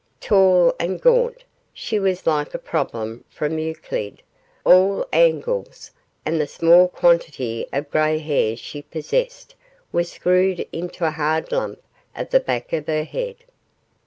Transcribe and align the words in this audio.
Tall 0.19 0.73
and 0.79 0.99
gaunt, 0.99 1.43
she 1.71 1.99
was 1.99 2.25
like 2.25 2.55
a 2.55 2.57
problem 2.57 3.23
from 3.29 3.59
Euclid, 3.59 4.23
all 4.65 5.07
angles, 5.13 5.91
and 6.25 6.41
the 6.41 6.47
small 6.47 6.87
quantity 6.87 7.67
of 7.71 7.91
grey 7.91 8.17
hair 8.17 8.57
she 8.57 8.81
possessed 8.81 9.53
was 9.91 10.11
screwed 10.11 10.67
into 10.73 11.05
a 11.05 11.11
hard 11.11 11.51
lump 11.51 11.83
at 12.15 12.31
the 12.31 12.39
back 12.39 12.73
of 12.73 12.87
her 12.87 13.03
head. 13.03 13.43